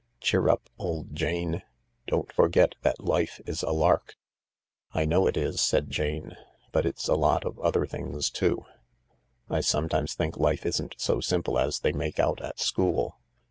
Cheer 0.19 0.49
up, 0.49 0.67
old 0.79 1.13
Jane; 1.15 1.61
don't 2.07 2.33
forget 2.33 2.73
that 2.81 3.03
life 3.03 3.39
is 3.45 3.61
a 3.61 3.69
lark 3.69 4.15
I 4.95 5.01
""I 5.01 5.05
know 5.05 5.27
it 5.27 5.37
is," 5.37 5.61
said 5.61 5.91
Jane," 5.91 6.35
but 6.71 6.87
it's 6.87 7.07
a 7.07 7.13
lot 7.13 7.45
of 7.45 7.59
other 7.59 7.85
things 7.85 8.31
too. 8.31 8.65
I 9.47 9.61
sometimes 9.61 10.15
think 10.15 10.37
life 10.37 10.65
isn't 10.65 10.95
so 10.97 11.19
simple 11.21 11.59
as 11.59 11.81
they 11.81 11.91
make 11.91 12.19
out 12.19 12.41
at 12.41 12.59
school. 12.59 13.19